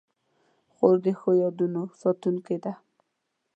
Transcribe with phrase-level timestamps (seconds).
[0.73, 2.73] خور د ښو یادونو ساتونکې ده.